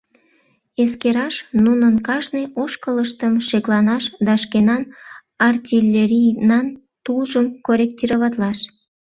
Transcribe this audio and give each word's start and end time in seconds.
Эскераш, 0.83 1.35
нунын 1.65 1.95
кажне 2.07 2.43
ошкылыштым 2.63 3.33
шекланаш 3.47 4.03
да 4.25 4.33
шкенан 4.43 4.83
артиллерийнан 5.47 6.67
тулжым 7.03 7.45
корректироватлаш. 7.65 8.59